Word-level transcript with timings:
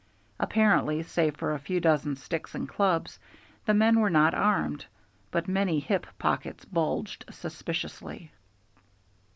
Apparently, 0.39 1.03
save 1.03 1.35
for 1.37 1.53
a 1.53 1.59
few 1.59 1.79
dozen 1.79 2.15
sticks 2.15 2.55
and 2.55 2.67
clubs, 2.67 3.19
the 3.67 3.73
men 3.75 3.99
were 3.99 4.09
not 4.09 4.33
armed, 4.33 4.83
but 5.29 5.47
many 5.47 5.79
hip 5.79 6.07
pockets 6.17 6.65
bulged 6.65 7.23
suspiciously. 7.29 8.31